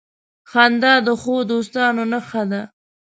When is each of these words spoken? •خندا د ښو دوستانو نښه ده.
•خندا 0.51 0.93
د 1.05 1.07
ښو 1.21 1.35
دوستانو 1.51 2.03
نښه 2.11 2.43
ده. 2.51 2.61